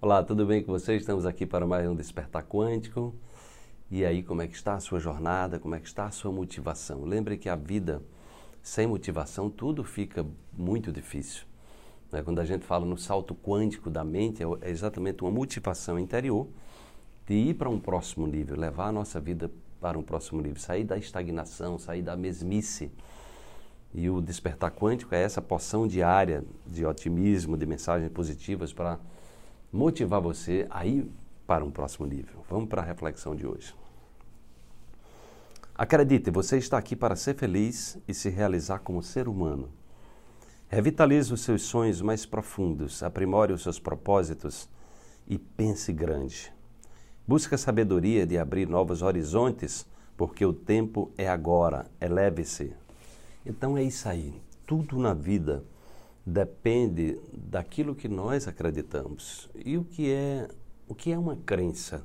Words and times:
Olá, 0.00 0.22
tudo 0.22 0.46
bem 0.46 0.62
com 0.62 0.70
vocês? 0.70 1.02
Estamos 1.02 1.26
aqui 1.26 1.44
para 1.44 1.66
mais 1.66 1.84
um 1.90 1.92
Despertar 1.92 2.44
Quântico. 2.44 3.12
E 3.90 4.04
aí, 4.04 4.22
como 4.22 4.40
é 4.40 4.46
que 4.46 4.54
está 4.54 4.74
a 4.74 4.80
sua 4.80 5.00
jornada? 5.00 5.58
Como 5.58 5.74
é 5.74 5.80
que 5.80 5.88
está 5.88 6.06
a 6.06 6.12
sua 6.12 6.30
motivação? 6.30 7.04
Lembre 7.04 7.36
que 7.36 7.48
a 7.48 7.56
vida 7.56 8.00
sem 8.62 8.86
motivação 8.86 9.50
tudo 9.50 9.82
fica 9.82 10.24
muito 10.52 10.92
difícil. 10.92 11.42
Né? 12.12 12.22
Quando 12.22 12.38
a 12.38 12.44
gente 12.44 12.64
fala 12.64 12.86
no 12.86 12.96
salto 12.96 13.34
quântico 13.34 13.90
da 13.90 14.04
mente, 14.04 14.40
é, 14.40 14.46
é 14.60 14.70
exatamente 14.70 15.24
uma 15.24 15.32
motivação 15.32 15.98
interior 15.98 16.46
de 17.26 17.34
ir 17.34 17.54
para 17.54 17.68
um 17.68 17.80
próximo 17.80 18.24
nível, 18.24 18.56
levar 18.56 18.86
a 18.86 18.92
nossa 18.92 19.18
vida 19.18 19.50
para 19.80 19.98
um 19.98 20.02
próximo 20.04 20.40
nível, 20.40 20.60
sair 20.60 20.84
da 20.84 20.96
estagnação, 20.96 21.76
sair 21.76 22.02
da 22.02 22.16
mesmice. 22.16 22.92
E 23.92 24.08
o 24.08 24.20
despertar 24.20 24.70
quântico 24.70 25.12
é 25.12 25.20
essa 25.20 25.42
poção 25.42 25.88
diária 25.88 26.44
de 26.64 26.86
otimismo, 26.86 27.56
de 27.56 27.66
mensagens 27.66 28.12
positivas 28.12 28.72
para 28.72 29.00
motivar 29.72 30.20
você 30.20 30.66
a 30.70 30.86
ir 30.86 31.10
para 31.46 31.64
um 31.64 31.70
próximo 31.70 32.06
nível. 32.06 32.44
Vamos 32.48 32.68
para 32.68 32.82
a 32.82 32.84
reflexão 32.84 33.34
de 33.34 33.46
hoje. 33.46 33.74
Acredite, 35.74 36.30
você 36.30 36.58
está 36.58 36.76
aqui 36.76 36.96
para 36.96 37.14
ser 37.14 37.34
feliz 37.36 37.98
e 38.08 38.12
se 38.12 38.28
realizar 38.28 38.80
como 38.80 39.02
ser 39.02 39.28
humano. 39.28 39.70
Revitalize 40.68 41.32
os 41.32 41.40
seus 41.40 41.62
sonhos 41.62 42.02
mais 42.02 42.26
profundos, 42.26 43.02
aprimore 43.02 43.52
os 43.52 43.62
seus 43.62 43.78
propósitos 43.78 44.68
e 45.26 45.38
pense 45.38 45.92
grande. 45.92 46.52
Busque 47.26 47.54
a 47.54 47.58
sabedoria 47.58 48.26
de 48.26 48.36
abrir 48.36 48.68
novos 48.68 49.02
horizontes, 49.02 49.86
porque 50.16 50.44
o 50.44 50.52
tempo 50.52 51.10
é 51.16 51.28
agora. 51.28 51.86
Eleve-se. 52.00 52.74
Então 53.46 53.78
é 53.78 53.82
isso 53.82 54.08
aí. 54.08 54.34
Tudo 54.66 54.98
na 54.98 55.14
vida 55.14 55.64
depende 56.28 57.18
daquilo 57.32 57.94
que 57.94 58.08
nós 58.08 58.46
acreditamos. 58.46 59.48
E 59.54 59.78
o 59.78 59.84
que 59.84 60.10
é 60.10 60.48
o 60.86 60.94
que 60.94 61.10
é 61.12 61.18
uma 61.18 61.36
crença? 61.36 62.04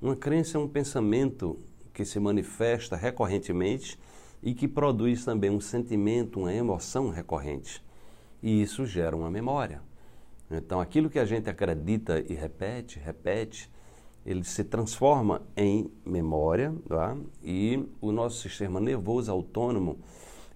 Uma 0.00 0.16
crença 0.16 0.58
é 0.58 0.60
um 0.60 0.68
pensamento 0.68 1.58
que 1.92 2.04
se 2.04 2.18
manifesta 2.18 2.96
recorrentemente 2.96 3.98
e 4.42 4.54
que 4.54 4.66
produz 4.66 5.24
também 5.24 5.50
um 5.50 5.60
sentimento, 5.60 6.40
uma 6.40 6.52
emoção 6.52 7.10
recorrente. 7.10 7.82
E 8.42 8.62
isso 8.62 8.84
gera 8.86 9.14
uma 9.16 9.30
memória. 9.30 9.82
Então, 10.50 10.80
aquilo 10.80 11.08
que 11.08 11.18
a 11.18 11.24
gente 11.24 11.48
acredita 11.48 12.18
e 12.20 12.34
repete, 12.34 12.98
repete, 12.98 13.70
ele 14.26 14.42
se 14.44 14.64
transforma 14.64 15.42
em 15.56 15.90
memória, 16.04 16.74
tá? 16.88 17.16
e 17.42 17.84
o 18.00 18.10
nosso 18.10 18.40
sistema 18.40 18.80
nervoso 18.80 19.30
autônomo 19.30 19.98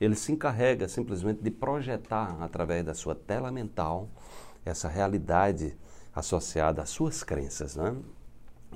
ele 0.01 0.15
se 0.15 0.33
encarrega 0.33 0.89
simplesmente 0.89 1.43
de 1.43 1.51
projetar 1.51 2.37
através 2.41 2.85
da 2.85 2.95
sua 2.95 3.15
tela 3.15 3.51
mental 3.51 4.09
essa 4.65 4.89
realidade 4.89 5.77
associada 6.15 6.83
às 6.83 6.91
suas 6.91 7.23
crenças. 7.23 7.77
Né? 7.77 7.95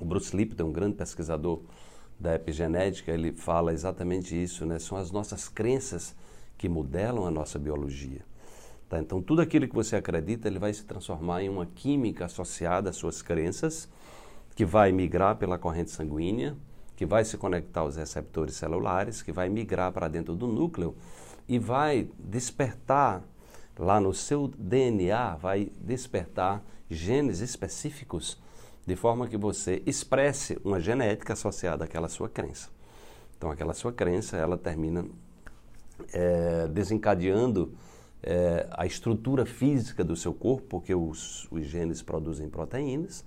O 0.01 0.05
Bruce 0.05 0.35
Lipton, 0.37 0.65
um 0.65 0.73
grande 0.73 0.97
pesquisador 0.97 1.61
da 2.19 2.35
epigenética, 2.35 3.11
ele 3.11 3.33
fala 3.33 3.73
exatamente 3.73 4.41
isso, 4.41 4.65
né? 4.67 4.79
são 4.79 4.97
as 4.97 5.11
nossas 5.11 5.49
crenças 5.49 6.15
que 6.57 6.69
modelam 6.69 7.27
a 7.27 7.31
nossa 7.31 7.59
biologia. 7.59 8.23
Tá? 8.89 8.99
Então, 8.99 9.23
tudo 9.23 9.41
aquilo 9.41 9.67
que 9.67 9.75
você 9.75 9.97
acredita, 9.97 10.49
ele 10.49 10.59
vai 10.59 10.73
se 10.75 10.85
transformar 10.85 11.43
em 11.43 11.49
uma 11.49 11.65
química 11.65 12.27
associada 12.27 12.91
às 12.91 12.97
suas 12.97 13.23
crenças, 13.23 13.89
que 14.55 14.65
vai 14.65 14.93
migrar 14.93 15.37
pela 15.37 15.57
corrente 15.57 15.91
sanguínea, 15.91 16.57
que 17.01 17.07
vai 17.07 17.25
se 17.25 17.39
conectar 17.39 17.81
aos 17.81 17.97
receptores 17.97 18.57
celulares, 18.57 19.23
que 19.23 19.33
vai 19.33 19.49
migrar 19.49 19.91
para 19.91 20.07
dentro 20.07 20.35
do 20.35 20.47
núcleo 20.47 20.95
e 21.49 21.59
vai 21.59 22.11
despertar 22.19 23.25
lá 23.79 23.99
no 23.99 24.13
seu 24.13 24.47
DNA, 24.49 25.35
vai 25.37 25.73
despertar 25.81 26.63
genes 26.91 27.41
específicos 27.41 28.39
de 28.87 28.95
forma 28.97 29.27
que 29.27 29.39
você 29.39 29.83
expresse 29.87 30.61
uma 30.63 30.79
genética 30.79 31.33
associada 31.33 31.87
àquela 31.87 32.07
sua 32.07 32.29
crença. 32.29 32.69
Então, 33.35 33.51
aquela 33.51 33.73
sua 33.73 33.95
crença, 33.95 34.37
ela 34.37 34.59
termina 34.59 35.07
é, 36.13 36.69
desencadeando 36.69 37.73
é, 38.23 38.69
a 38.73 38.85
estrutura 38.85 39.47
física 39.47 40.05
do 40.05 40.15
seu 40.15 40.35
corpo, 40.35 40.67
porque 40.69 40.95
os, 40.95 41.51
os 41.51 41.65
genes 41.65 42.03
produzem 42.03 42.51
proteínas, 42.51 43.25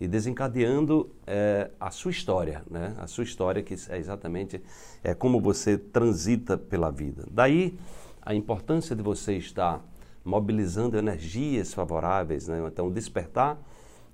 e 0.00 0.06
desencadeando 0.06 1.10
é, 1.26 1.70
a 1.80 1.90
sua 1.90 2.10
história, 2.10 2.62
né? 2.70 2.94
a 2.98 3.06
sua 3.06 3.24
história 3.24 3.62
que 3.62 3.74
é 3.88 3.98
exatamente 3.98 4.62
é 5.02 5.14
como 5.14 5.40
você 5.40 5.78
transita 5.78 6.58
pela 6.58 6.90
vida. 6.90 7.26
Daí 7.30 7.78
a 8.20 8.34
importância 8.34 8.94
de 8.94 9.02
você 9.02 9.36
estar 9.36 9.82
mobilizando 10.24 10.98
energias 10.98 11.72
favoráveis, 11.72 12.48
né? 12.48 12.62
então 12.66 12.90
despertar 12.90 13.58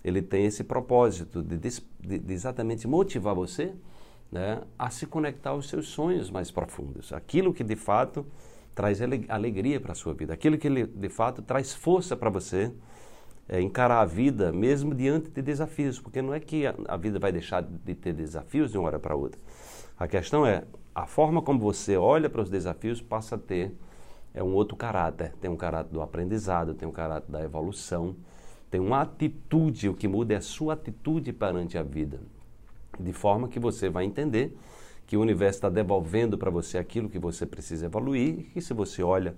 ele 0.04 0.20
tem 0.20 0.46
esse 0.46 0.64
propósito 0.64 1.42
de, 1.42 1.56
de, 1.56 2.18
de 2.18 2.32
exatamente 2.32 2.86
motivar 2.86 3.34
você 3.34 3.72
né? 4.30 4.62
a 4.78 4.90
se 4.90 5.06
conectar 5.06 5.50
aos 5.50 5.68
seus 5.68 5.88
sonhos 5.88 6.30
mais 6.30 6.50
profundos, 6.50 7.12
aquilo 7.12 7.52
que 7.52 7.64
de 7.64 7.76
fato 7.76 8.24
traz 8.74 9.00
alegria 9.28 9.80
para 9.80 9.92
a 9.92 9.94
sua 9.94 10.14
vida, 10.14 10.32
aquilo 10.32 10.56
que 10.56 10.86
de 10.86 11.08
fato 11.08 11.42
traz 11.42 11.74
força 11.74 12.16
para 12.16 12.30
você 12.30 12.72
é, 13.48 13.60
encarar 13.60 14.00
a 14.00 14.04
vida 14.04 14.52
mesmo 14.52 14.94
diante 14.94 15.30
de 15.30 15.42
desafios, 15.42 16.00
porque 16.00 16.22
não 16.22 16.32
é 16.32 16.40
que 16.40 16.66
a, 16.66 16.74
a 16.88 16.96
vida 16.96 17.18
vai 17.18 17.32
deixar 17.32 17.62
de 17.62 17.94
ter 17.94 18.12
desafios 18.12 18.72
de 18.72 18.78
uma 18.78 18.86
hora 18.86 18.98
para 18.98 19.14
outra. 19.14 19.40
A 19.98 20.08
questão 20.08 20.46
é 20.46 20.64
a 20.94 21.06
forma 21.06 21.40
como 21.40 21.58
você 21.58 21.96
olha 21.96 22.28
para 22.28 22.42
os 22.42 22.50
desafios 22.50 23.00
passa 23.00 23.36
a 23.36 23.38
ter 23.38 23.72
é 24.34 24.42
um 24.42 24.54
outro 24.54 24.76
caráter. 24.76 25.32
Tem 25.40 25.50
um 25.50 25.56
caráter 25.56 25.92
do 25.92 26.00
aprendizado, 26.00 26.74
tem 26.74 26.88
um 26.88 26.92
caráter 26.92 27.30
da 27.30 27.42
evolução, 27.42 28.16
tem 28.70 28.80
uma 28.80 29.02
atitude. 29.02 29.88
O 29.88 29.94
que 29.94 30.08
muda 30.08 30.34
é 30.34 30.36
a 30.38 30.40
sua 30.40 30.74
atitude 30.74 31.32
perante 31.32 31.76
a 31.76 31.82
vida, 31.82 32.20
de 32.98 33.12
forma 33.12 33.48
que 33.48 33.60
você 33.60 33.88
vai 33.88 34.04
entender 34.04 34.56
que 35.06 35.16
o 35.16 35.20
universo 35.20 35.58
está 35.58 35.68
devolvendo 35.68 36.38
para 36.38 36.50
você 36.50 36.78
aquilo 36.78 37.08
que 37.08 37.18
você 37.18 37.44
precisa 37.44 37.86
evoluir 37.86 38.38
e 38.38 38.42
que 38.44 38.60
se 38.62 38.72
você 38.72 39.02
olha 39.02 39.34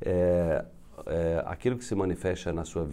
é, 0.00 0.64
é, 1.06 1.42
aquilo 1.46 1.76
que 1.76 1.84
se 1.84 1.94
manifesta 1.94 2.52
na 2.52 2.64
sua, 2.64 2.88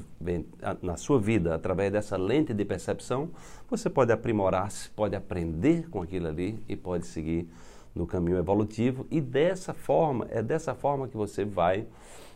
na 0.82 0.98
sua 0.98 1.20
vida 1.20 1.56
através 1.56 1.92
dessa 1.92 2.18
lente 2.18 2.54
de 2.54 2.66
percepção, 2.66 3.30
você 3.70 3.90
pode 3.90 4.12
aprimorar-se, 4.12 4.90
pode 4.92 5.16
aprender 5.16 5.90
com 5.90 6.02
aquilo 6.02 6.28
ali 6.28 6.60
e 6.68 6.76
pode 6.76 7.06
seguir 7.06 7.48
no 7.94 8.06
caminho 8.06 8.38
evolutivo. 8.38 9.06
E 9.10 9.20
dessa 9.20 9.74
forma, 9.74 10.28
é 10.30 10.42
dessa 10.42 10.74
forma 10.74 11.08
que 11.08 11.18
você 11.18 11.44
vai 11.44 11.88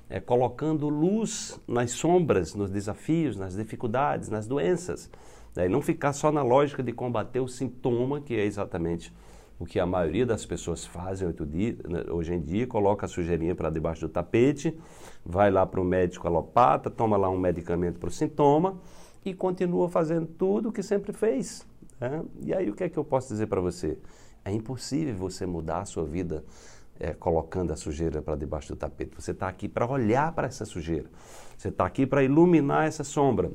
é, 0.10 0.20
colocando 0.20 0.90
luz 0.90 1.60
nas 1.68 1.92
sombras, 1.92 2.54
nos 2.54 2.70
desafios, 2.70 3.38
nas 3.38 3.56
dificuldades, 3.56 4.30
nas 4.30 4.48
doenças. 4.48 5.10
Né? 5.56 5.68
E 5.68 5.70
não 5.70 5.82
ficar 5.82 6.14
só 6.14 6.32
na 6.32 6.44
lógica 6.44 6.84
de 6.84 6.92
combater 6.92 7.40
o 7.40 7.48
sintoma, 7.48 8.20
que 8.20 8.36
é 8.36 8.46
exatamente 8.46 9.14
o 9.62 9.66
que 9.66 9.80
a 9.80 9.86
maioria 9.86 10.26
das 10.26 10.44
pessoas 10.44 10.84
fazem 10.84 11.28
né, 11.28 12.04
hoje 12.10 12.34
em 12.34 12.42
dia, 12.42 12.66
coloca 12.66 13.06
a 13.06 13.10
sujeirinha 13.10 13.54
para 13.54 13.70
debaixo 13.70 14.02
do 14.02 14.10
tapete, 14.10 14.76
vai 15.24 15.52
lá 15.52 15.68
para 15.68 15.80
o 15.80 15.84
médico 15.84 16.28
alopata, 16.28 16.90
toma 16.90 17.16
lá 17.16 17.30
um 17.30 17.38
medicamento 17.38 18.00
para 18.00 18.10
o 18.10 18.12
sintoma 18.12 18.80
e 19.24 19.36
continua 19.36 19.88
fazendo 19.88 20.26
tudo 20.26 20.70
o 20.70 20.72
que 20.72 20.82
sempre 20.82 21.14
fez. 21.14 21.64
Né? 22.00 22.24
E 22.44 22.52
aí 22.56 22.72
o 22.72 22.74
que 22.74 22.86
é 22.86 22.90
que 22.90 22.98
eu 22.98 23.04
posso 23.04 23.28
dizer 23.28 23.46
para 23.46 23.62
você? 23.62 24.00
É 24.44 24.52
impossível 24.52 25.14
você 25.14 25.46
mudar 25.46 25.82
a 25.82 25.86
sua 25.86 26.06
vida 26.06 26.44
é, 27.00 27.14
colocando 27.14 27.72
a 27.72 27.76
sujeira 27.76 28.20
para 28.20 28.36
debaixo 28.36 28.74
do 28.74 28.76
tapete. 28.76 29.12
Você 29.16 29.30
está 29.30 29.48
aqui 29.48 29.70
para 29.70 29.86
olhar 29.86 30.32
para 30.32 30.48
essa 30.48 30.66
sujeira. 30.66 31.06
Você 31.56 31.68
está 31.68 31.86
aqui 31.86 32.08
para 32.08 32.24
iluminar 32.24 32.88
essa 32.88 33.04
sombra 33.04 33.52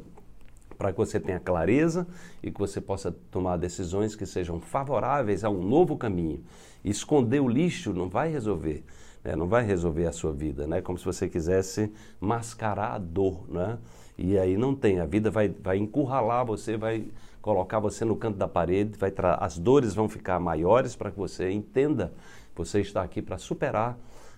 para 0.76 0.92
que 0.92 0.98
você 0.98 1.18
tenha 1.18 1.40
clareza 1.40 2.06
e 2.42 2.50
que 2.50 2.58
você 2.58 2.80
possa 2.80 3.14
tomar 3.30 3.56
decisões 3.56 4.14
que 4.14 4.26
sejam 4.26 4.60
favoráveis 4.60 5.44
a 5.44 5.50
um 5.50 5.62
novo 5.62 5.96
caminho. 5.96 6.42
Esconder 6.84 7.40
o 7.40 7.48
lixo 7.48 7.92
não 7.92 8.08
vai 8.08 8.30
resolver, 8.30 8.84
né? 9.24 9.34
não 9.34 9.46
vai 9.46 9.64
resolver 9.64 10.06
a 10.06 10.12
sua 10.12 10.32
vida, 10.32 10.66
né? 10.66 10.80
como 10.80 10.98
se 10.98 11.04
você 11.04 11.28
quisesse 11.28 11.92
mascarar 12.20 12.94
a 12.94 12.98
dor. 12.98 13.44
Né? 13.48 13.78
E 14.18 14.38
aí 14.38 14.56
não 14.56 14.74
tem, 14.74 15.00
a 15.00 15.06
vida 15.06 15.30
vai, 15.30 15.48
vai 15.48 15.78
encurralar 15.78 16.44
você, 16.44 16.76
vai 16.76 17.06
colocar 17.42 17.78
você 17.78 18.04
no 18.04 18.16
canto 18.16 18.36
da 18.36 18.48
parede, 18.48 18.98
vai 18.98 19.12
as 19.38 19.58
dores 19.58 19.94
vão 19.94 20.08
ficar 20.08 20.40
maiores 20.40 20.96
para 20.96 21.10
que 21.10 21.18
você 21.18 21.50
entenda 21.50 22.12
que 22.52 22.58
você 22.58 22.80
está 22.80 23.02
aqui 23.02 23.22
para 23.22 23.38
superar 23.38 23.96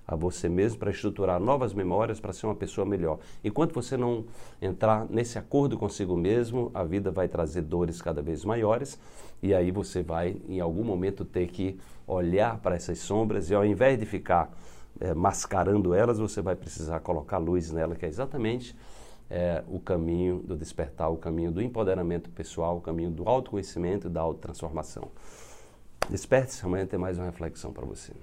a 0.08 0.16
você 0.16 0.49
mesmo, 0.49 0.78
para 0.78 0.90
estruturar 0.90 1.38
novas 1.38 1.75
memórias, 1.75 2.19
para 2.19 2.32
ser 2.32 2.46
uma 2.46 2.55
pessoa 2.55 2.87
melhor. 2.87 3.19
Enquanto 3.44 3.75
você 3.75 3.94
não 3.94 4.25
entrar 4.60 5.06
nesse 5.10 5.38
acordo 5.38 5.76
consigo 5.76 6.16
mesmo, 6.16 6.70
a 6.72 6.82
vida 6.82 7.10
vai 7.10 7.28
trazer 7.28 7.60
dores 7.60 8.00
cada 8.00 8.22
vez 8.22 8.43
maiores 8.43 8.99
e 9.43 9.52
aí 9.52 9.70
você 9.70 10.02
vai, 10.02 10.38
em 10.49 10.60
algum 10.60 10.82
momento, 10.82 11.26
ter 11.26 11.49
que 11.49 11.78
olhar 12.06 12.58
para 12.58 12.75
essas 12.75 12.99
sombras 13.00 13.50
e 13.50 13.55
ao 13.55 13.66
invés 13.66 13.99
de 13.99 14.06
ficar 14.06 14.50
é, 14.99 15.12
mascarando 15.12 15.93
elas, 15.93 16.19
você 16.19 16.40
vai 16.40 16.56
precisar 16.56 17.00
colocar 17.00 17.37
luz 17.37 17.70
nela, 17.70 17.94
que 17.94 18.06
é 18.06 18.08
exatamente 18.08 18.75
é, 19.28 19.62
o 19.69 19.78
caminho 19.78 20.38
do 20.38 20.56
despertar, 20.56 21.10
o 21.10 21.19
caminho 21.19 21.52
do 21.52 21.60
empoderamento 21.60 22.31
pessoal, 22.31 22.78
o 22.78 22.81
caminho 22.81 23.10
do 23.10 23.28
autoconhecimento 23.28 24.06
e 24.06 24.10
da 24.10 24.22
autotransformação. 24.22 25.10
Desperte-se, 26.08 26.64
amanhã 26.64 26.87
tem 26.87 26.99
mais 26.99 27.19
uma 27.19 27.26
reflexão 27.26 27.75
para 27.75 27.84
você. 27.84 28.14